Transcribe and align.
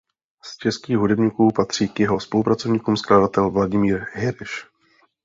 Z 0.43 0.57
českých 0.57 0.97
hudebníků 0.97 1.47
patří 1.55 1.89
k 1.89 1.99
jeho 1.99 2.19
spolupracovníkům 2.19 2.97
skladatel 2.97 3.51
Vladimír 3.51 4.05
Hirsch. 4.13 4.67